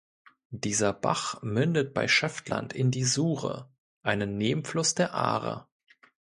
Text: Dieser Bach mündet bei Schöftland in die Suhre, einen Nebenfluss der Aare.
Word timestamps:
Dieser 0.55 0.93
Bach 0.93 1.43
mündet 1.43 1.93
bei 1.93 2.07
Schöftland 2.07 2.73
in 2.73 2.89
die 2.89 3.03
Suhre, 3.03 3.69
einen 4.01 4.35
Nebenfluss 4.35 4.95
der 4.95 5.13
Aare. 5.13 5.67